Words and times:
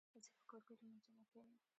ښځي 0.15 0.29
په 0.35 0.43
کور 0.49 0.61
کي 0.67 0.73
لمونځونه 0.79 1.23
کوي. 1.31 1.55